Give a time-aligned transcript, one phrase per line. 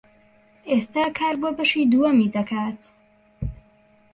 [0.71, 2.79] ئێستا کار بۆ بەشی دووەمی دەکات.